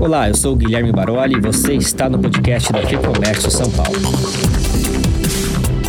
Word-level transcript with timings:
Olá, 0.00 0.30
eu 0.30 0.34
sou 0.34 0.56
Guilherme 0.56 0.90
Baroli 0.90 1.36
e 1.36 1.40
você 1.40 1.74
está 1.74 2.08
no 2.08 2.18
podcast 2.18 2.72
da 2.72 2.80
FEComércio 2.80 3.50
São 3.50 3.70
Paulo. 3.70 3.92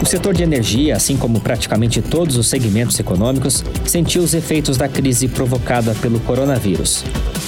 O 0.02 0.06
setor 0.06 0.34
de 0.34 0.44
energia, 0.44 0.98
assim 0.98 1.16
como 1.16 1.40
praticamente 1.40 2.02
todos 2.02 2.36
os 2.36 2.48
segmentos 2.48 3.00
econômicos, 3.00 3.64
sentiu 3.86 4.22
os 4.22 4.34
efeitos 4.34 4.76
da 4.76 4.90
crise 4.90 5.30
provocada 5.30 5.96
pelo 6.02 6.20
coronavírus. 6.20 7.06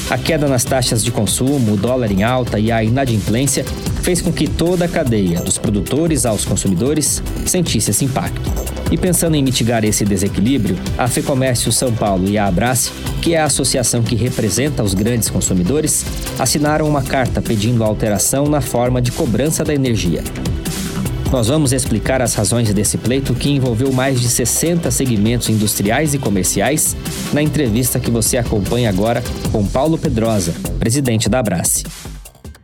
A 0.10 0.18
queda 0.18 0.48
nas 0.48 0.64
taxas 0.64 1.04
de 1.04 1.12
consumo, 1.12 1.74
o 1.74 1.78
dólar 1.78 2.10
em 2.10 2.24
alta 2.24 2.58
e 2.58 2.72
a 2.72 2.82
inadimplência 2.82 3.66
fez 4.02 4.22
com 4.22 4.32
que 4.32 4.48
toda 4.48 4.86
a 4.86 4.88
cadeia, 4.88 5.42
dos 5.42 5.58
produtores 5.58 6.26
aos 6.26 6.46
consumidores, 6.46 7.22
sentisse 7.46 7.92
esse 7.92 8.06
impacto. 8.06 8.73
E 8.92 8.98
pensando 8.98 9.36
em 9.36 9.44
mitigar 9.44 9.84
esse 9.84 10.06
desequilíbrio, 10.06 10.78
a 10.98 11.08
FEComércio 11.08 11.72
São 11.72 11.92
Paulo 11.94 12.30
e 12.30 12.38
a 12.38 12.46
Abrace, 12.46 12.92
que 13.22 13.34
é 13.34 13.42
a 13.42 13.46
associação 13.46 14.04
que 14.04 14.16
representa 14.16 14.84
os 14.84 14.94
grandes 14.94 15.30
consumidores, 15.30 16.06
assinaram 16.38 16.88
uma 16.88 17.02
carta 17.02 17.42
pedindo 17.42 17.84
alteração 17.84 18.46
na 18.46 18.62
forma 18.62 19.02
de 19.02 19.12
cobrança 19.12 19.64
da 19.64 19.74
energia. 19.74 20.24
Nós 21.34 21.48
vamos 21.48 21.74
explicar 21.74 22.22
as 22.22 22.36
razões 22.36 22.72
desse 22.72 22.96
pleito 22.96 23.34
que 23.34 23.50
envolveu 23.50 23.92
mais 23.92 24.22
de 24.22 24.30
60 24.30 24.92
segmentos 24.92 25.50
industriais 25.50 26.14
e 26.14 26.20
comerciais 26.20 26.96
na 27.34 27.42
entrevista 27.42 28.00
que 28.00 28.12
você 28.12 28.38
acompanha 28.38 28.88
agora 28.88 29.24
com 29.52 29.66
Paulo 29.66 29.98
Pedrosa, 29.98 30.54
presidente 30.78 31.28
da 31.28 31.40
Abrace. 31.40 31.84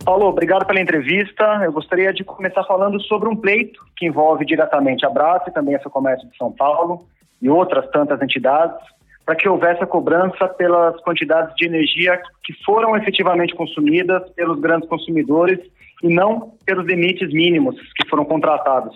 Paulo, 0.09 0.26
obrigado 0.26 0.66
pela 0.66 0.81
entrevista. 0.81 1.62
Eu 1.63 1.72
gostaria 1.72 2.12
de 2.12 2.23
começar 2.23 2.63
falando 2.63 3.00
sobre 3.04 3.30
um 3.30 3.36
pleito 3.36 3.80
que 3.95 4.08
envolve 4.08 4.44
diretamente 4.44 5.05
a 5.05 5.08
Abrace, 5.08 5.54
também 5.54 5.76
a 5.76 5.80
Comércio 5.81 6.27
de 6.27 6.36
São 6.36 6.52
Paulo 6.52 7.05
e 7.40 7.48
outras 7.48 7.88
tantas 7.91 8.20
entidades, 8.20 8.76
para 9.23 9.36
que 9.36 9.48
houvesse 9.48 9.84
a 9.84 9.86
cobrança 9.86 10.48
pelas 10.48 11.00
quantidades 11.02 11.55
de 11.55 11.67
energia 11.67 12.20
que 12.44 12.53
foram 12.66 12.98
efetivamente 12.98 13.53
consumidas 13.53 14.27
pelos 14.31 14.59
grandes 14.59 14.90
consumidores 14.90 15.59
e 16.02 16.12
não 16.12 16.53
pelos 16.66 16.88
limites 16.88 17.31
mínimos 17.31 17.75
que 17.95 18.09
foram 18.09 18.25
contratados. 18.25 18.95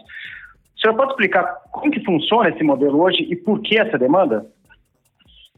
O 0.75 0.81
senhor 0.81 0.95
pode 0.95 1.11
explicar 1.11 1.43
como 1.71 1.91
que 1.91 2.03
funciona 2.03 2.49
esse 2.49 2.63
modelo 2.63 2.99
hoje 2.99 3.21
e 3.29 3.35
por 3.35 3.61
que 3.61 3.77
essa 3.77 3.99
demanda? 3.99 4.47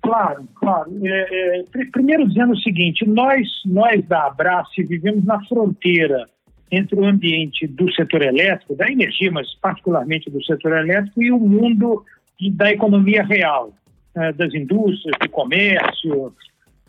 Claro, 0.06 0.48
claro. 0.54 0.92
É, 1.04 1.60
é, 1.60 1.64
primeiro 1.92 2.28
dizendo 2.28 2.54
o 2.54 2.60
seguinte, 2.60 3.08
nós, 3.10 3.48
nós 3.66 4.06
da 4.06 4.28
Abrace 4.28 4.84
vivemos 4.84 5.26
na 5.26 5.44
fronteira 5.46 6.28
entre 6.72 6.96
o 6.96 7.06
ambiente 7.06 7.66
do 7.66 7.92
setor 7.92 8.22
elétrico, 8.22 8.76
da 8.76 8.88
energia, 8.88 9.32
mas 9.32 9.52
particularmente 9.56 10.30
do 10.30 10.44
setor 10.44 10.78
elétrico, 10.78 11.24
e 11.24 11.32
o 11.32 11.40
mundo 11.40 12.04
da 12.52 12.72
economia 12.72 13.24
real, 13.24 13.74
é, 14.16 14.32
das 14.34 14.54
indústrias, 14.54 15.18
do 15.20 15.30
comércio, 15.30 16.34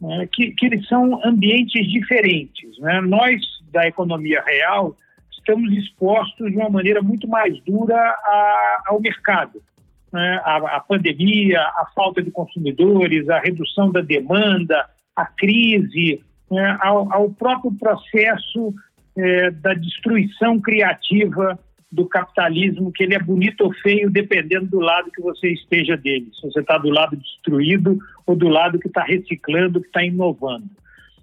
é, 0.04 0.26
que, 0.30 0.50
que 0.50 0.66
eles 0.66 0.86
são 0.86 1.18
ambientes 1.24 1.90
diferentes. 1.90 2.78
Né? 2.80 3.00
Nós 3.00 3.40
da 3.72 3.86
economia 3.86 4.42
real, 4.46 4.94
estamos 5.30 5.72
expostos 5.72 6.50
de 6.50 6.56
uma 6.56 6.68
maneira 6.68 7.00
muito 7.00 7.26
mais 7.26 7.58
dura 7.64 7.96
a, 7.96 8.82
ao 8.88 9.00
mercado. 9.00 9.62
Né? 10.12 10.40
A, 10.44 10.76
a, 10.76 10.80
pandemia, 10.80 11.60
a 11.60 11.86
falta 11.94 12.22
de 12.22 12.30
consumidores, 12.30 13.28
a 13.28 13.38
redução 13.38 13.90
da 13.90 14.00
demanda, 14.00 14.86
a 15.14 15.26
crise, 15.26 16.22
né? 16.50 16.78
ao, 16.80 17.12
ao, 17.12 17.30
próprio 17.30 17.72
processo 17.72 18.74
é, 19.16 19.50
da 19.50 19.74
destruição 19.74 20.60
criativa 20.60 21.58
do 21.90 22.06
capitalismo, 22.06 22.92
que 22.92 23.04
ele 23.04 23.14
é 23.14 23.18
bonito 23.18 23.62
ou 23.62 23.72
feio 23.74 24.10
dependendo 24.10 24.66
do 24.66 24.80
lado 24.80 25.10
que 25.10 25.22
você 25.22 25.48
esteja 25.52 25.96
dele. 25.96 26.30
Se 26.34 26.50
você 26.50 26.60
está 26.60 26.76
do 26.78 26.90
lado 26.90 27.16
destruído 27.16 27.98
ou 28.26 28.36
do 28.36 28.48
lado 28.48 28.78
que 28.78 28.88
está 28.88 29.02
reciclando, 29.02 29.80
que 29.80 29.86
está 29.86 30.04
inovando. 30.04 30.68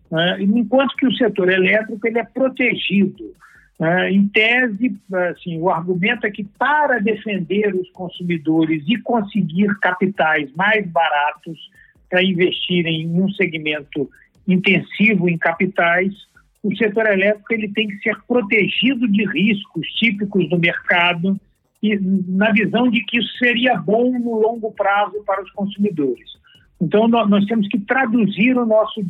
Né? 0.09 0.38
Enquanto 0.42 0.95
que 0.95 1.08
o 1.08 1.14
setor 1.14 1.50
elétrico 1.50 2.08
ele 2.08 2.20
é 2.20 2.23
protegido. 2.23 3.34
Né? 3.80 4.12
Em 4.12 4.28
tese, 4.28 4.96
assim, 5.32 5.60
o 5.60 5.70
argumento 5.70 6.26
é 6.26 6.32
que 6.32 6.44
para 6.44 7.00
defender 7.00 7.74
os 7.75 7.90
consumidores 7.92 8.84
e 8.88 8.97
conseguir 8.97 9.68
capitais 9.80 10.52
mais 10.56 10.88
baratos 10.90 11.58
para 12.09 12.24
investirem 12.24 13.02
em 13.02 13.22
um 13.22 13.30
segmento 13.30 14.09
intensivo 14.47 15.28
em 15.28 15.38
capitais, 15.38 16.14
o 16.62 16.75
setor 16.75 17.08
elétrico 17.08 17.53
ele 17.53 17.70
tem 17.70 17.88
que 17.88 17.97
ser 17.97 18.16
protegido 18.28 19.08
de 19.08 19.25
riscos 19.25 19.88
típicos 19.88 20.50
do 20.50 20.58
mercado 20.59 21.40
e 21.81 21.97
na 21.97 22.52
visão 22.52 22.90
de 22.90 23.03
que 23.03 23.18
isso 23.18 23.38
seria 23.38 23.76
bom 23.76 24.18
no 24.18 24.40
longo 24.40 24.72
prazo 24.72 25.22
para 25.26 25.44
os 25.44 25.52
consumidores. 25.52 26.31
Então, 26.80 27.08
nós 27.08 27.46
temos 27.46 27.68
que 27.68 27.80
traduzir 27.80 28.58
o 28.58 28.66
nosso 28.66 29.02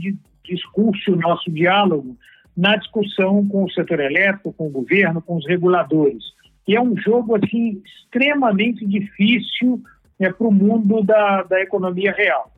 discurso, 0.43 1.13
o 1.13 1.15
nosso 1.15 1.51
diálogo 1.51 2.17
na 2.55 2.75
discussão 2.75 3.47
com 3.47 3.63
o 3.63 3.71
setor 3.71 3.99
elétrico, 3.99 4.53
com 4.53 4.67
o 4.67 4.71
governo, 4.71 5.21
com 5.21 5.35
os 5.37 5.47
reguladores. 5.47 6.23
E 6.67 6.75
é 6.75 6.81
um 6.81 6.95
jogo 6.95 7.35
assim 7.35 7.81
extremamente 7.85 8.85
difícil 8.85 9.81
né, 10.19 10.31
para 10.31 10.47
o 10.47 10.51
mundo 10.51 11.03
da, 11.03 11.43
da 11.43 11.61
economia 11.61 12.11
real. 12.11 12.51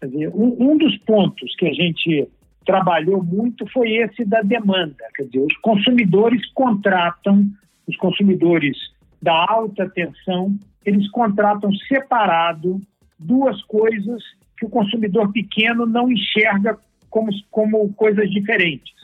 Quer 0.00 0.06
dizer, 0.06 0.28
um, 0.28 0.56
um 0.58 0.78
dos 0.78 0.96
pontos 0.98 1.54
que 1.56 1.66
a 1.66 1.72
gente 1.72 2.28
trabalhou 2.64 3.22
muito 3.22 3.66
foi 3.70 3.96
esse 3.96 4.24
da 4.24 4.40
demanda. 4.40 5.04
Quer 5.14 5.24
dizer, 5.24 5.40
os 5.40 5.56
consumidores 5.58 6.40
contratam, 6.52 7.46
os 7.86 7.96
consumidores 7.96 8.76
da 9.20 9.44
alta 9.48 9.88
tensão, 9.90 10.56
eles 10.84 11.10
contratam 11.10 11.72
separado 11.88 12.80
duas 13.18 13.62
coisas 13.64 14.22
que 14.56 14.64
o 14.64 14.70
consumidor 14.70 15.32
pequeno 15.32 15.84
não 15.84 16.10
enxerga 16.10 16.78
como, 17.10 17.30
como 17.50 17.92
coisas 17.94 18.30
diferentes. 18.30 18.94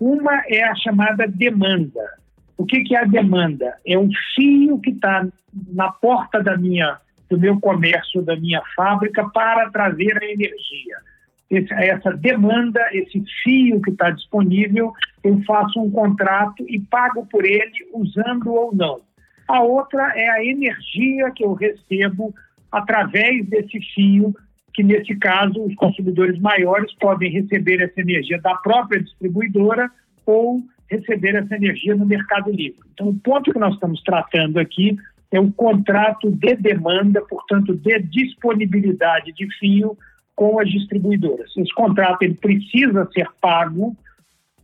Uma 0.00 0.42
é 0.46 0.62
a 0.64 0.74
chamada 0.74 1.26
demanda. 1.26 2.02
O 2.58 2.64
que, 2.64 2.82
que 2.82 2.94
é 2.94 3.00
a 3.00 3.04
demanda? 3.04 3.76
É 3.86 3.98
um 3.98 4.10
fio 4.34 4.78
que 4.80 4.90
está 4.90 5.26
na 5.68 5.90
porta 5.90 6.42
da 6.42 6.56
minha, 6.56 6.98
do 7.30 7.38
meu 7.38 7.58
comércio, 7.60 8.22
da 8.22 8.36
minha 8.36 8.62
fábrica, 8.74 9.28
para 9.30 9.70
trazer 9.70 10.22
a 10.22 10.26
energia. 10.26 10.96
Esse, 11.50 11.72
essa 11.72 12.12
demanda, 12.12 12.80
esse 12.92 13.22
fio 13.42 13.80
que 13.80 13.90
está 13.90 14.10
disponível, 14.10 14.92
eu 15.22 15.40
faço 15.44 15.80
um 15.80 15.90
contrato 15.90 16.64
e 16.68 16.80
pago 16.80 17.26
por 17.26 17.44
ele, 17.44 17.72
usando 17.92 18.52
ou 18.52 18.74
não. 18.74 19.00
A 19.48 19.62
outra 19.62 20.12
é 20.16 20.28
a 20.28 20.44
energia 20.44 21.30
que 21.30 21.44
eu 21.44 21.54
recebo 21.54 22.34
através 22.70 23.46
desse 23.46 23.80
fio 23.94 24.34
que 24.76 24.82
nesse 24.82 25.16
caso 25.16 25.64
os 25.64 25.74
consumidores 25.74 26.38
maiores 26.38 26.92
podem 27.00 27.32
receber 27.32 27.80
essa 27.80 27.98
energia 27.98 28.38
da 28.42 28.54
própria 28.56 29.02
distribuidora 29.02 29.90
ou 30.26 30.60
receber 30.90 31.34
essa 31.34 31.56
energia 31.56 31.96
no 31.96 32.04
mercado 32.04 32.50
livre. 32.50 32.78
Então, 32.92 33.08
o 33.08 33.14
ponto 33.14 33.50
que 33.50 33.58
nós 33.58 33.72
estamos 33.72 34.02
tratando 34.02 34.58
aqui 34.58 34.94
é 35.32 35.40
o 35.40 35.50
contrato 35.50 36.30
de 36.30 36.54
demanda, 36.56 37.22
portanto, 37.22 37.74
de 37.74 37.98
disponibilidade 38.00 39.32
de 39.32 39.48
fio 39.58 39.96
com 40.34 40.60
as 40.60 40.70
distribuidoras. 40.70 41.56
Esse 41.56 41.72
contrato 41.72 42.20
ele 42.20 42.34
precisa 42.34 43.08
ser 43.14 43.28
pago, 43.40 43.96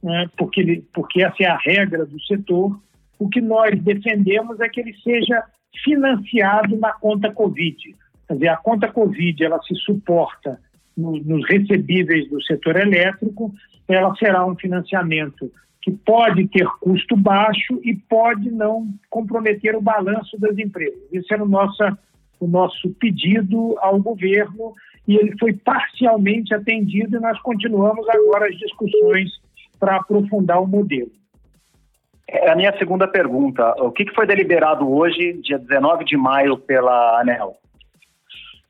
né, 0.02 0.28
porque, 0.36 0.60
ele, 0.60 0.84
porque 0.92 1.22
essa 1.22 1.42
é 1.42 1.46
a 1.46 1.56
regra 1.56 2.04
do 2.04 2.20
setor. 2.24 2.78
O 3.18 3.30
que 3.30 3.40
nós 3.40 3.80
defendemos 3.82 4.60
é 4.60 4.68
que 4.68 4.78
ele 4.78 4.94
seja 5.02 5.42
financiado 5.82 6.76
na 6.76 6.92
conta 6.92 7.32
Covid. 7.32 7.96
Quer 8.32 8.36
dizer, 8.36 8.48
a 8.48 8.56
conta 8.56 8.90
Covid 8.90 9.44
ela 9.44 9.60
se 9.62 9.74
suporta 9.74 10.58
no, 10.96 11.12
nos 11.18 11.46
recebíveis 11.48 12.30
do 12.30 12.42
setor 12.42 12.76
elétrico, 12.76 13.52
ela 13.86 14.14
será 14.16 14.46
um 14.46 14.56
financiamento 14.56 15.52
que 15.82 15.90
pode 15.90 16.48
ter 16.48 16.66
custo 16.80 17.14
baixo 17.14 17.78
e 17.82 17.94
pode 17.94 18.50
não 18.50 18.88
comprometer 19.10 19.76
o 19.76 19.82
balanço 19.82 20.38
das 20.38 20.56
empresas. 20.56 20.98
Esse 21.12 21.34
era 21.34 21.44
o 21.44 21.48
nosso, 21.48 21.82
o 22.40 22.46
nosso 22.46 22.90
pedido 22.94 23.76
ao 23.80 24.00
governo 24.00 24.72
e 25.06 25.16
ele 25.16 25.36
foi 25.38 25.52
parcialmente 25.52 26.54
atendido 26.54 27.16
e 27.16 27.20
nós 27.20 27.38
continuamos 27.42 28.08
agora 28.08 28.46
as 28.46 28.56
discussões 28.56 29.30
para 29.78 29.96
aprofundar 29.96 30.62
o 30.62 30.66
modelo. 30.66 31.10
É 32.28 32.50
a 32.50 32.56
minha 32.56 32.74
segunda 32.78 33.06
pergunta. 33.06 33.74
O 33.78 33.90
que 33.90 34.10
foi 34.14 34.26
deliberado 34.26 34.90
hoje, 34.90 35.34
dia 35.42 35.58
19 35.58 36.04
de 36.04 36.16
maio, 36.16 36.56
pela 36.56 37.20
ANEL? 37.20 37.61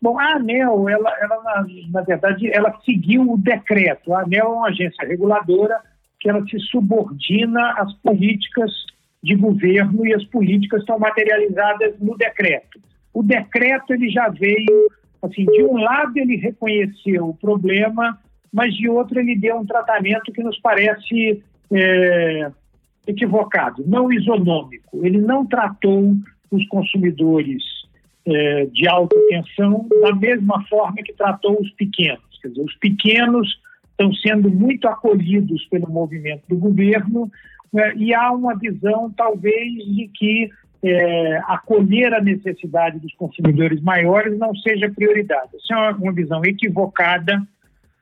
Bom, 0.02 0.18
a 0.18 0.34
ANEL, 0.34 0.88
ela, 0.88 1.16
ela 1.20 1.42
na, 1.44 1.66
na, 1.92 2.00
verdade, 2.00 2.50
ela 2.52 2.76
seguiu 2.84 3.22
o 3.22 3.38
decreto. 3.38 4.12
A 4.12 4.22
ANEL 4.22 4.46
é 4.46 4.48
uma 4.48 4.66
agência 4.66 5.06
reguladora 5.06 5.80
que 6.18 6.28
ela 6.28 6.44
se 6.48 6.58
subordina 6.58 7.74
às 7.78 7.94
políticas 7.94 8.72
de 9.22 9.36
governo 9.36 10.04
e 10.04 10.12
as 10.12 10.24
políticas 10.24 10.80
estão 10.80 10.98
materializadas 10.98 11.94
no 12.00 12.16
decreto. 12.16 12.80
O 13.14 13.22
decreto 13.22 13.94
ele 13.94 14.08
já 14.08 14.28
veio, 14.28 14.90
assim, 15.22 15.44
de 15.44 15.62
um 15.62 15.76
lado 15.76 16.16
ele 16.16 16.34
reconheceu 16.34 17.28
o 17.28 17.36
problema, 17.36 18.18
mas 18.52 18.74
de 18.74 18.88
outro 18.88 19.20
ele 19.20 19.38
deu 19.38 19.56
um 19.56 19.66
tratamento 19.66 20.32
que 20.32 20.42
nos 20.42 20.58
parece 20.58 21.40
é, 21.72 22.50
equivocado, 23.06 23.84
não 23.86 24.12
isonômico. 24.12 25.06
Ele 25.06 25.20
não 25.20 25.46
tratou 25.46 26.16
os 26.50 26.66
consumidores 26.66 27.62
é, 28.26 28.66
de 28.66 28.88
alta 28.88 29.16
tensão 29.28 29.86
da 30.00 30.14
mesma 30.14 30.64
forma 30.68 30.96
que 31.04 31.12
tratou 31.12 31.60
os 31.60 31.70
pequenos. 31.72 32.22
Quer 32.40 32.48
dizer, 32.48 32.62
os 32.62 32.76
pequenos 32.76 33.60
estão 33.90 34.12
sendo 34.14 34.50
muito 34.50 34.88
acolhidos 34.88 35.64
pelo 35.66 35.88
movimento 35.88 36.42
do 36.48 36.56
governo 36.56 37.30
né, 37.72 37.94
e 37.96 38.14
há 38.14 38.32
uma 38.32 38.54
visão, 38.56 39.12
talvez, 39.16 39.72
de 39.72 40.10
que 40.14 40.50
é, 40.82 41.38
acolher 41.46 42.12
a 42.12 42.20
necessidade 42.20 42.98
dos 42.98 43.14
consumidores 43.14 43.80
maiores 43.80 44.36
não 44.38 44.54
seja 44.56 44.90
prioridade. 44.90 45.50
Essa 45.54 45.74
é 45.74 45.90
uma 45.92 46.12
visão 46.12 46.42
equivocada, 46.44 47.38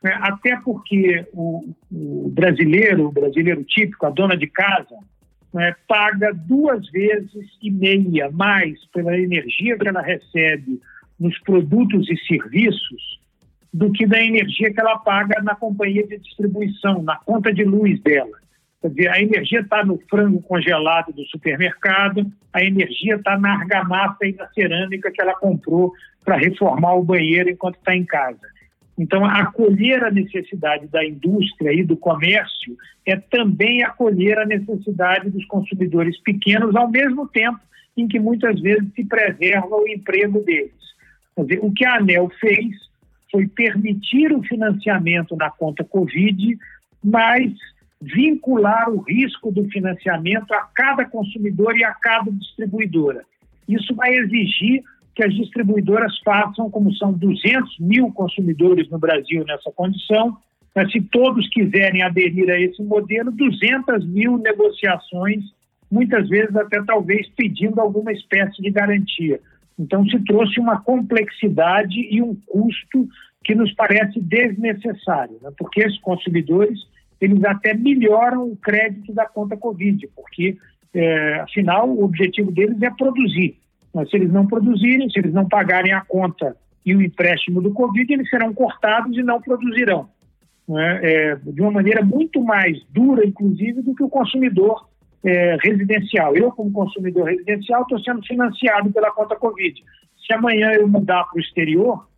né, 0.03 0.19
até 0.23 0.57
porque 0.65 1.27
o, 1.33 1.75
o, 1.93 2.31
brasileiro, 2.31 3.07
o 3.09 3.13
brasileiro 3.13 3.63
típico, 3.65 4.07
a 4.07 4.11
dona 4.11 4.37
de 4.37 4.47
casa, 4.47 4.97
né, 5.52 5.75
paga 5.88 6.32
duas 6.32 6.88
vezes 6.91 7.47
e 7.61 7.70
meia 7.70 8.31
mais 8.31 8.85
pela 8.93 9.19
energia 9.19 9.76
que 9.79 9.88
ela 9.88 10.02
recebe 10.02 10.81
nos 11.19 11.38
produtos 11.41 12.08
e 12.08 12.17
serviços 12.26 13.20
do 13.73 13.93
que 13.93 14.06
da 14.06 14.23
energia 14.23 14.73
que 14.73 14.81
ela 14.81 14.99
paga 14.99 15.41
na 15.43 15.55
companhia 15.55 16.06
de 16.06 16.19
distribuição, 16.19 17.02
na 17.02 17.17
conta 17.17 17.52
de 17.52 17.64
luz 17.64 18.00
dela. 18.00 18.38
Quer 18.81 18.88
dizer, 18.88 19.08
a 19.08 19.20
energia 19.20 19.61
está 19.61 19.85
no 19.85 19.99
frango 20.08 20.41
congelado 20.43 21.12
do 21.12 21.25
supermercado, 21.26 22.26
a 22.52 22.64
energia 22.64 23.17
está 23.17 23.38
na 23.38 23.52
argamassa 23.52 24.25
e 24.26 24.32
na 24.32 24.49
cerâmica 24.49 25.11
que 25.11 25.20
ela 25.20 25.35
comprou 25.35 25.93
para 26.25 26.37
reformar 26.37 26.94
o 26.94 27.05
banheiro 27.05 27.50
enquanto 27.50 27.76
está 27.76 27.94
em 27.94 28.05
casa. 28.05 28.41
Então, 29.00 29.25
acolher 29.25 30.05
a 30.05 30.11
necessidade 30.11 30.87
da 30.88 31.02
indústria 31.02 31.73
e 31.73 31.82
do 31.82 31.97
comércio 31.97 32.76
é 33.06 33.17
também 33.17 33.82
acolher 33.82 34.38
a 34.38 34.44
necessidade 34.44 35.31
dos 35.31 35.43
consumidores 35.47 36.20
pequenos, 36.20 36.76
ao 36.76 36.91
mesmo 36.91 37.26
tempo 37.26 37.58
em 37.97 38.06
que 38.06 38.20
muitas 38.20 38.61
vezes 38.61 38.93
se 38.94 39.02
preserva 39.02 39.75
o 39.75 39.88
emprego 39.88 40.44
deles. 40.44 40.75
Dizer, 41.38 41.61
o 41.62 41.73
que 41.73 41.82
a 41.82 41.97
ANEL 41.97 42.29
fez 42.38 42.76
foi 43.32 43.49
permitir 43.49 44.35
o 44.35 44.43
financiamento 44.43 45.35
na 45.35 45.49
conta 45.49 45.82
Covid, 45.82 46.58
mas 47.02 47.55
vincular 48.02 48.91
o 48.91 49.00
risco 49.00 49.50
do 49.50 49.64
financiamento 49.70 50.52
a 50.52 50.69
cada 50.75 51.06
consumidor 51.06 51.75
e 51.75 51.85
a 51.85 51.94
cada 51.94 52.31
distribuidora. 52.31 53.25
Isso 53.67 53.94
vai 53.94 54.12
exigir 54.14 54.82
que 55.21 55.25
as 55.25 55.35
distribuidoras 55.35 56.19
façam, 56.25 56.71
como 56.71 56.95
são 56.95 57.13
200 57.13 57.79
mil 57.79 58.11
consumidores 58.11 58.89
no 58.89 58.99
Brasil 58.99 59.45
nessa 59.45 59.71
condição, 59.71 60.35
mas 60.75 60.91
se 60.91 60.99
todos 61.03 61.47
quiserem 61.51 62.03
aderir 62.03 62.49
a 62.49 62.59
esse 62.59 62.83
modelo, 62.83 63.31
200 63.31 64.07
mil 64.07 64.39
negociações, 64.39 65.45
muitas 65.91 66.27
vezes 66.27 66.57
até 66.57 66.83
talvez 66.85 67.29
pedindo 67.37 67.79
alguma 67.83 68.13
espécie 68.13 68.63
de 68.63 68.71
garantia. 68.71 69.41
Então, 69.79 70.07
se 70.07 70.19
trouxe 70.25 70.59
uma 70.59 70.81
complexidade 70.81 72.01
e 72.11 72.23
um 72.23 72.35
custo 72.47 73.07
que 73.45 73.55
nos 73.55 73.71
parece 73.75 74.19
desnecessário, 74.21 75.37
né? 75.43 75.51
porque 75.59 75.81
esses 75.81 76.01
consumidores 76.01 76.79
eles 77.21 77.45
até 77.45 77.75
melhoram 77.75 78.49
o 78.49 78.57
crédito 78.57 79.13
da 79.13 79.27
conta 79.27 79.55
Covid, 79.55 80.09
porque, 80.17 80.57
é, 80.95 81.41
afinal, 81.41 81.91
o 81.91 82.05
objetivo 82.05 82.51
deles 82.51 82.81
é 82.81 82.89
produzir. 82.89 83.59
Mas 83.95 84.09
se 84.09 84.17
eles 84.17 84.33
não 84.33 84.47
produzirem, 84.47 85.11
se 85.11 85.19
eles 85.19 85.33
não 85.33 85.49
pagarem 85.49 85.93
a 85.93 86.01
conta 86.01 86.57
e 86.85 86.95
o 86.95 87.03
empréstimo 87.03 87.61
do 87.61 87.73
Covid, 87.73 88.13
eles 88.13 88.29
serão 88.29 88.55
cortados 88.55 89.17
e 89.17 89.23
não 89.23 89.41
produzirão. 89.41 90.09
Né? 90.69 91.01
É, 91.03 91.37
de 91.37 91.61
uma 91.61 91.73
maneira 91.73 92.05
muito 92.05 92.43
mais 92.43 92.79
dura, 92.91 93.27
inclusive, 93.27 93.83
do 93.83 93.95
que 93.95 94.03
o 94.03 94.09
consumidor 94.09 94.89
é, 95.25 95.57
residencial. 95.63 96.37
Eu, 96.37 96.53
como 96.53 96.73
consumidor 96.73 97.27
residencial, 97.27 97.83
estou 97.83 97.99
sendo 98.01 98.23
financiado 98.23 98.91
pela 98.93 99.11
conta 99.11 99.37
Covid. 99.37 99.83
Se 100.27 100.33
amanhã 100.33 100.71
eu 100.73 100.89
mudar 100.89 101.25
para 101.25 101.37
o 101.37 101.41
exterior, 101.41 102.09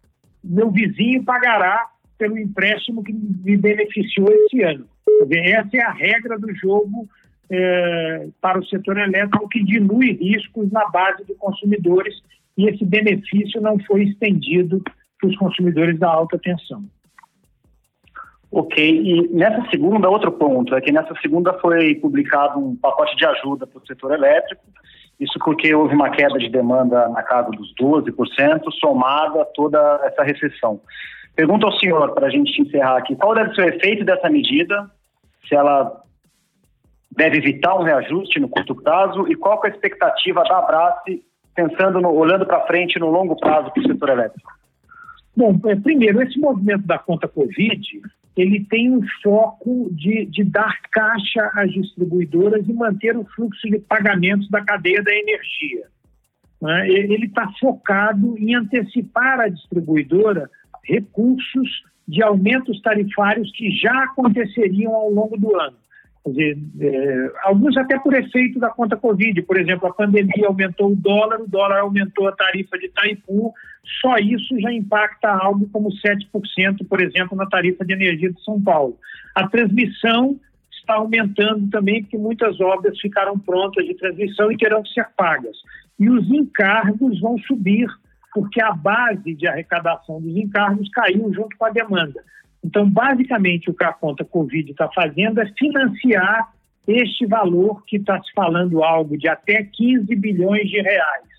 meu 0.44 0.70
vizinho 0.70 1.24
pagará 1.24 1.88
pelo 2.18 2.38
empréstimo 2.38 3.02
que 3.02 3.12
me 3.12 3.56
beneficiou 3.56 4.28
esse 4.30 4.62
ano. 4.62 4.86
Essa 5.30 5.76
é 5.76 5.80
a 5.80 5.92
regra 5.92 6.38
do 6.38 6.54
jogo 6.54 7.08
é, 7.52 8.28
para 8.40 8.58
o 8.58 8.64
setor 8.64 8.98
elétrico, 8.98 9.48
que 9.48 9.62
dilui 9.62 10.12
riscos 10.12 10.72
na 10.72 10.88
base 10.88 11.24
de 11.24 11.34
consumidores 11.34 12.14
e 12.56 12.66
esse 12.68 12.84
benefício 12.84 13.60
não 13.60 13.78
foi 13.80 14.04
estendido 14.04 14.82
para 15.20 15.28
os 15.28 15.36
consumidores 15.36 15.98
da 15.98 16.08
alta 16.08 16.38
tensão. 16.38 16.82
Ok, 18.50 18.84
e 18.84 19.28
nessa 19.28 19.66
segunda, 19.70 20.10
outro 20.10 20.32
ponto, 20.32 20.74
é 20.74 20.80
que 20.80 20.92
nessa 20.92 21.14
segunda 21.22 21.54
foi 21.58 21.94
publicado 21.94 22.58
um 22.58 22.76
pacote 22.76 23.16
de 23.16 23.24
ajuda 23.24 23.66
para 23.66 23.78
o 23.82 23.86
setor 23.86 24.12
elétrico, 24.12 24.62
isso 25.18 25.38
porque 25.42 25.74
houve 25.74 25.94
uma 25.94 26.10
queda 26.10 26.38
de 26.38 26.50
demanda 26.50 27.08
na 27.08 27.22
casa 27.22 27.50
dos 27.50 27.72
12%, 27.80 28.12
somada 28.78 29.42
a 29.42 29.44
toda 29.46 30.00
essa 30.04 30.22
recessão. 30.22 30.80
Pergunto 31.34 31.66
ao 31.66 31.72
senhor, 31.78 32.12
para 32.12 32.26
a 32.26 32.30
gente 32.30 32.60
encerrar 32.60 32.98
aqui, 32.98 33.16
qual 33.16 33.34
deve 33.34 33.54
ser 33.54 33.62
o 33.62 33.68
efeito 33.68 34.04
dessa 34.04 34.28
medida, 34.28 34.90
se 35.48 35.54
ela 35.54 36.02
deve 37.16 37.38
evitar 37.38 37.78
um 37.78 37.82
reajuste 37.82 38.40
no 38.40 38.48
curto 38.48 38.74
prazo 38.74 39.28
e 39.28 39.36
qual 39.36 39.60
é 39.64 39.68
a 39.68 39.70
expectativa 39.70 40.42
da 40.44 40.58
Abrace, 40.58 41.22
pensando 41.54 42.00
no, 42.00 42.10
olhando 42.10 42.46
para 42.46 42.66
frente 42.66 42.98
no 42.98 43.10
longo 43.10 43.36
prazo 43.36 43.70
para 43.70 43.82
o 43.82 43.86
setor 43.86 44.08
elétrico? 44.10 44.50
Bom, 45.36 45.58
é, 45.66 45.76
primeiro, 45.76 46.22
esse 46.22 46.38
movimento 46.38 46.86
da 46.86 46.98
conta 46.98 47.28
Covid, 47.28 48.00
ele 48.36 48.64
tem 48.64 48.90
um 48.90 49.02
foco 49.22 49.88
de, 49.92 50.26
de 50.26 50.44
dar 50.44 50.80
caixa 50.90 51.50
às 51.54 51.70
distribuidoras 51.70 52.66
e 52.66 52.72
manter 52.72 53.16
o 53.16 53.24
fluxo 53.24 53.68
de 53.68 53.78
pagamentos 53.78 54.48
da 54.50 54.62
cadeia 54.62 55.02
da 55.02 55.14
energia. 55.14 55.86
Né? 56.60 56.88
Ele 56.88 57.26
está 57.26 57.50
focado 57.60 58.36
em 58.38 58.54
antecipar 58.54 59.40
à 59.40 59.48
distribuidora 59.48 60.48
recursos 60.84 61.82
de 62.06 62.22
aumentos 62.22 62.80
tarifários 62.80 63.50
que 63.52 63.70
já 63.70 64.04
aconteceriam 64.04 64.94
ao 64.94 65.10
longo 65.10 65.36
do 65.38 65.58
ano. 65.58 65.76
É, 66.24 67.32
alguns 67.42 67.76
até 67.76 67.98
por 67.98 68.14
efeito 68.14 68.60
da 68.60 68.70
conta 68.70 68.96
Covid, 68.96 69.42
por 69.42 69.58
exemplo, 69.58 69.88
a 69.88 69.92
pandemia 69.92 70.46
aumentou 70.46 70.92
o 70.92 70.96
dólar, 70.96 71.40
o 71.40 71.48
dólar 71.48 71.80
aumentou 71.80 72.28
a 72.28 72.32
tarifa 72.32 72.78
de 72.78 72.86
Itaipu, 72.86 73.52
só 74.00 74.16
isso 74.18 74.58
já 74.60 74.72
impacta 74.72 75.28
algo 75.28 75.68
como 75.72 75.88
7%, 75.90 76.86
por 76.88 77.02
exemplo, 77.02 77.36
na 77.36 77.46
tarifa 77.46 77.84
de 77.84 77.92
energia 77.92 78.32
de 78.32 78.42
São 78.44 78.62
Paulo. 78.62 78.96
A 79.34 79.48
transmissão 79.48 80.38
está 80.70 80.94
aumentando 80.94 81.68
também, 81.70 82.02
porque 82.02 82.18
muitas 82.18 82.60
obras 82.60 82.98
ficaram 83.00 83.38
prontas 83.38 83.84
de 83.84 83.94
transmissão 83.94 84.52
e 84.52 84.56
terão 84.56 84.82
que 84.82 84.92
ser 84.92 85.06
pagas. 85.16 85.56
E 85.98 86.08
os 86.08 86.30
encargos 86.30 87.20
vão 87.20 87.36
subir 87.38 87.88
porque 88.32 88.62
a 88.62 88.72
base 88.72 89.34
de 89.34 89.46
arrecadação 89.46 90.20
dos 90.20 90.36
encargos 90.36 90.88
caiu 90.90 91.32
junto 91.34 91.56
com 91.56 91.66
a 91.66 91.70
demanda. 91.70 92.22
Então, 92.64 92.88
basicamente, 92.88 93.70
o 93.70 93.74
que 93.74 93.84
a 93.84 93.92
conta 93.92 94.24
Covid 94.24 94.70
está 94.70 94.88
fazendo 94.94 95.40
é 95.40 95.46
financiar 95.58 96.52
este 96.86 97.26
valor 97.26 97.84
que 97.84 97.96
está 97.96 98.20
se 98.22 98.32
falando 98.32 98.82
algo 98.82 99.16
de 99.16 99.28
até 99.28 99.64
15 99.64 100.14
bilhões 100.16 100.68
de 100.68 100.80
reais. 100.80 101.32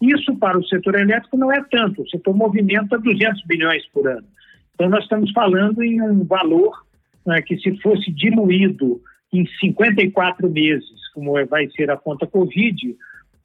Isso 0.00 0.34
para 0.36 0.58
o 0.58 0.66
setor 0.66 0.98
elétrico 0.98 1.36
não 1.36 1.52
é 1.52 1.62
tanto, 1.70 2.02
o 2.02 2.08
setor 2.08 2.34
movimenta 2.34 2.98
200 2.98 3.44
bilhões 3.44 3.86
por 3.88 4.08
ano. 4.08 4.26
Então, 4.74 4.88
nós 4.88 5.04
estamos 5.04 5.30
falando 5.32 5.82
em 5.82 6.00
um 6.02 6.24
valor 6.24 6.84
né, 7.24 7.40
que, 7.42 7.56
se 7.58 7.80
fosse 7.80 8.10
diluído 8.10 9.00
em 9.32 9.46
54 9.60 10.50
meses, 10.50 11.08
como 11.14 11.32
vai 11.46 11.68
ser 11.70 11.90
a 11.90 11.96
conta 11.96 12.26
Covid, 12.26 12.96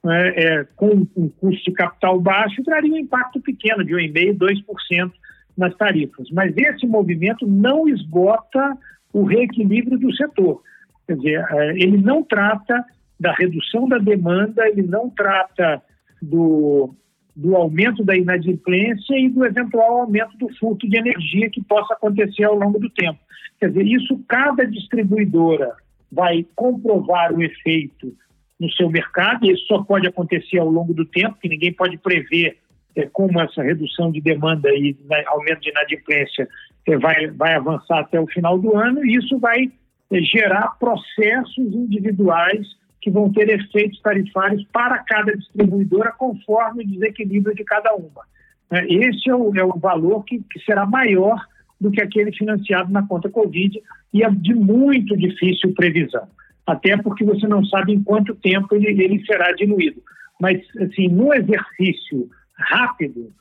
né, 0.04 0.28
é, 0.30 0.66
com 0.76 1.06
um 1.16 1.28
custo 1.28 1.64
de 1.64 1.72
capital 1.72 2.20
baixo, 2.20 2.62
traria 2.64 2.92
um 2.92 2.98
impacto 2.98 3.40
pequeno, 3.40 3.84
de 3.84 3.94
1,5%, 3.94 4.36
2% 4.36 5.12
nas 5.58 5.74
tarifas. 5.76 6.30
Mas 6.30 6.56
esse 6.56 6.86
movimento 6.86 7.46
não 7.46 7.88
esgota 7.88 8.78
o 9.12 9.24
reequilíbrio 9.24 9.98
do 9.98 10.14
setor. 10.14 10.62
Quer 11.06 11.16
dizer, 11.16 11.46
é, 11.50 11.70
ele 11.72 11.98
não 11.98 12.22
trata 12.22 12.84
da 13.18 13.32
redução 13.32 13.88
da 13.88 13.98
demanda, 13.98 14.68
ele 14.68 14.82
não 14.82 15.10
trata 15.10 15.82
do, 16.22 16.94
do 17.34 17.56
aumento 17.56 18.04
da 18.04 18.16
inadimplência 18.16 19.18
e 19.18 19.28
do 19.28 19.44
eventual 19.44 20.02
aumento 20.02 20.36
do 20.38 20.48
fluxo 20.56 20.88
de 20.88 20.96
energia 20.96 21.50
que 21.50 21.62
possa 21.62 21.94
acontecer 21.94 22.44
ao 22.44 22.54
longo 22.54 22.78
do 22.78 22.88
tempo. 22.90 23.18
Quer 23.58 23.68
dizer, 23.70 23.86
isso 23.86 24.22
cada 24.28 24.64
distribuidora 24.64 25.74
vai 26.12 26.46
comprovar 26.54 27.34
o 27.34 27.42
efeito 27.42 28.14
no 28.60 28.70
seu 28.72 28.88
mercado, 28.88 29.46
e 29.46 29.52
isso 29.52 29.66
só 29.66 29.82
pode 29.82 30.06
acontecer 30.06 30.58
ao 30.58 30.68
longo 30.68 30.94
do 30.94 31.04
tempo, 31.04 31.38
que 31.40 31.48
ninguém 31.48 31.72
pode 31.72 31.96
prever 31.98 32.58
é, 32.98 33.08
como 33.12 33.40
essa 33.40 33.62
redução 33.62 34.10
de 34.10 34.20
demanda 34.20 34.68
e 34.70 34.96
né, 35.08 35.22
aumento 35.26 35.60
de 35.60 35.70
inadimplência 35.70 36.48
é, 36.86 36.96
vai, 36.98 37.28
vai 37.28 37.54
avançar 37.54 38.00
até 38.00 38.20
o 38.20 38.26
final 38.26 38.58
do 38.58 38.76
ano, 38.76 39.04
e 39.04 39.16
isso 39.16 39.38
vai 39.38 39.70
é, 40.10 40.20
gerar 40.20 40.76
processos 40.78 41.74
individuais 41.74 42.66
que 43.00 43.10
vão 43.10 43.32
ter 43.32 43.48
efeitos 43.48 44.00
tarifários 44.00 44.64
para 44.72 44.98
cada 44.98 45.36
distribuidora 45.36 46.12
conforme 46.12 46.84
o 46.84 46.88
desequilíbrio 46.88 47.54
de 47.54 47.64
cada 47.64 47.94
uma. 47.94 48.22
É, 48.70 48.84
esse 48.92 49.30
é 49.30 49.34
o, 49.34 49.54
é 49.56 49.64
o 49.64 49.78
valor 49.78 50.24
que, 50.24 50.42
que 50.50 50.60
será 50.60 50.84
maior 50.84 51.40
do 51.80 51.90
que 51.90 52.02
aquele 52.02 52.32
financiado 52.32 52.92
na 52.92 53.06
conta 53.06 53.30
Covid 53.30 53.80
e 54.12 54.24
é 54.24 54.30
de 54.30 54.54
muito 54.54 55.16
difícil 55.16 55.72
previsão 55.74 56.26
até 56.68 56.98
porque 56.98 57.24
você 57.24 57.48
não 57.48 57.64
sabe 57.64 57.94
em 57.94 58.02
quanto 58.02 58.34
tempo 58.34 58.74
ele, 58.74 58.88
ele 59.02 59.24
será 59.24 59.52
diluído. 59.52 60.02
Mas, 60.38 60.60
assim, 60.76 61.08
no 61.08 61.32
exercício 61.32 62.28
rápido, 62.58 63.32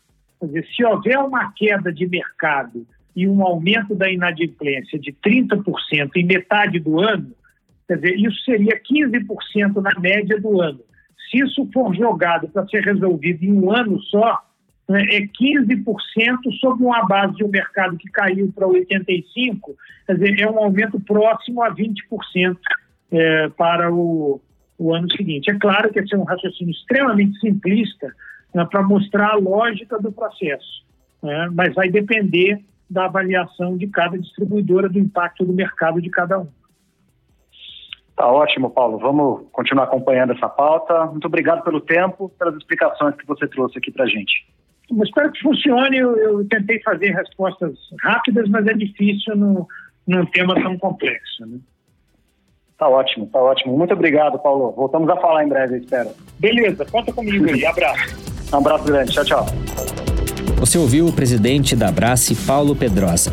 dizer, 0.41 0.65
se 0.75 0.85
houver 0.85 1.17
uma 1.17 1.51
queda 1.53 1.91
de 1.91 2.07
mercado 2.07 2.85
e 3.15 3.27
um 3.27 3.43
aumento 3.43 3.95
da 3.95 4.09
inadimplência 4.11 4.99
de 4.99 5.11
30% 5.11 6.11
em 6.15 6.25
metade 6.25 6.79
do 6.79 6.99
ano, 6.99 7.31
quer 7.87 7.95
dizer, 7.95 8.15
isso 8.15 8.39
seria 8.43 8.79
15% 8.79 9.81
na 9.81 9.99
média 9.99 10.39
do 10.39 10.61
ano. 10.61 10.79
Se 11.29 11.39
isso 11.39 11.67
for 11.73 11.95
jogado 11.95 12.47
para 12.49 12.67
ser 12.67 12.83
resolvido 12.83 13.43
em 13.43 13.51
um 13.51 13.71
ano 13.71 13.99
só, 14.03 14.39
né, 14.87 15.01
é 15.09 15.21
15% 15.21 15.85
sobre 16.59 16.85
uma 16.85 17.05
base 17.07 17.35
de 17.35 17.43
um 17.43 17.49
mercado 17.49 17.97
que 17.97 18.09
caiu 18.09 18.51
para 18.53 18.67
85%, 18.67 19.23
quer 20.05 20.13
dizer, 20.13 20.39
é 20.39 20.49
um 20.49 20.59
aumento 20.59 20.99
próximo 20.99 21.63
a 21.63 21.73
20% 21.73 22.57
é, 23.11 23.49
para 23.49 23.91
o, 23.91 24.39
o 24.77 24.93
ano 24.93 25.11
seguinte. 25.11 25.49
É 25.49 25.57
claro 25.57 25.91
que 25.91 25.99
esse 25.99 26.13
é 26.13 26.17
um 26.17 26.23
raciocínio 26.23 26.71
extremamente 26.71 27.39
simplista 27.39 28.13
né, 28.57 28.65
para 28.65 28.81
mostrar 28.81 29.33
a 29.33 29.35
lógica 29.35 29.99
do 29.99 30.11
processo, 30.11 30.83
né, 31.21 31.47
mas 31.53 31.75
vai 31.75 31.89
depender 31.89 32.59
da 32.89 33.05
avaliação 33.05 33.77
de 33.77 33.85
cada 33.85 34.17
distribuidora 34.17 34.89
do 34.89 34.97
impacto 34.97 35.45
do 35.45 35.53
mercado 35.53 36.01
de 36.01 36.09
cada 36.09 36.39
um. 36.39 36.47
Tá 38.15 38.25
ótimo, 38.25 38.71
Paulo. 38.71 38.97
Vamos 38.97 39.47
continuar 39.51 39.83
acompanhando 39.83 40.33
essa 40.33 40.49
pauta. 40.49 41.05
Muito 41.05 41.27
obrigado 41.27 41.63
pelo 41.63 41.79
tempo, 41.79 42.29
pelas 42.29 42.55
explicações 42.55 43.15
que 43.15 43.27
você 43.27 43.47
trouxe 43.47 43.77
aqui 43.77 43.91
para 43.91 44.05
a 44.05 44.07
gente. 44.07 44.47
Eu 44.89 45.03
espero 45.03 45.31
que 45.31 45.41
funcione. 45.41 45.97
Eu, 45.97 46.17
eu, 46.17 46.47
tentei 46.47 46.81
fazer 46.81 47.11
respostas 47.11 47.77
rápidas, 48.01 48.49
mas 48.49 48.65
é 48.65 48.73
difícil 48.73 49.35
no, 49.35 49.67
num 50.07 50.25
tema 50.25 50.55
tão 50.55 50.75
complexo. 50.79 51.45
Né? 51.45 51.59
Tá 52.75 52.89
ótimo, 52.89 53.27
tá 53.27 53.39
ótimo. 53.39 53.77
Muito 53.77 53.93
obrigado, 53.93 54.39
Paulo. 54.39 54.71
Voltamos 54.71 55.07
a 55.09 55.17
falar 55.17 55.43
em 55.43 55.49
breve, 55.49 55.77
espero. 55.77 56.09
Beleza, 56.39 56.85
conta 56.85 57.13
comigo 57.13 57.45
aí. 57.47 57.63
Abraço. 57.67 58.26
Um 58.51 58.57
abraço 58.57 58.83
grande. 58.83 59.11
Tchau, 59.11 59.25
tchau. 59.25 59.45
Você 60.57 60.77
ouviu 60.77 61.07
o 61.07 61.13
presidente 61.13 61.75
da 61.75 61.89
Abrace, 61.89 62.33
Paulo 62.33 62.75
Pedrosa. 62.75 63.31